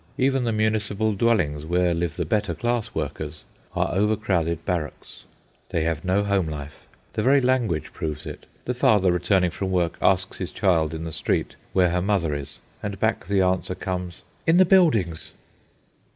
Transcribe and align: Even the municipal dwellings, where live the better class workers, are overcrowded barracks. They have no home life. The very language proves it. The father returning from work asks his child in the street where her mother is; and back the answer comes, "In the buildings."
Even 0.17 0.45
the 0.45 0.51
municipal 0.51 1.13
dwellings, 1.13 1.63
where 1.63 1.93
live 1.93 2.15
the 2.15 2.25
better 2.25 2.55
class 2.55 2.95
workers, 2.95 3.43
are 3.75 3.93
overcrowded 3.93 4.65
barracks. 4.65 5.25
They 5.69 5.83
have 5.83 6.03
no 6.03 6.23
home 6.23 6.47
life. 6.47 6.73
The 7.13 7.21
very 7.21 7.39
language 7.39 7.93
proves 7.93 8.25
it. 8.25 8.47
The 8.65 8.73
father 8.73 9.11
returning 9.11 9.51
from 9.51 9.69
work 9.69 9.99
asks 10.01 10.39
his 10.39 10.51
child 10.51 10.95
in 10.95 11.03
the 11.03 11.13
street 11.13 11.55
where 11.73 11.91
her 11.91 12.01
mother 12.01 12.33
is; 12.33 12.57
and 12.81 12.99
back 12.99 13.27
the 13.27 13.41
answer 13.41 13.75
comes, 13.75 14.23
"In 14.47 14.57
the 14.57 14.65
buildings." 14.65 15.33